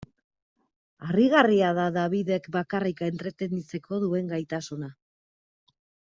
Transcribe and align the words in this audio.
Harrigarria 1.07 1.67
da 1.79 1.85
Dabidek 1.97 2.47
bakarrik 2.57 3.05
entretenitzeko 3.11 4.01
duen 4.07 4.35
gaitasuna. 4.35 4.91